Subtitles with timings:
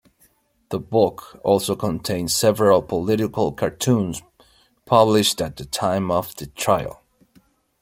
[0.69, 4.23] The book also contains several political cartoons
[4.87, 7.03] published at the time of the trial.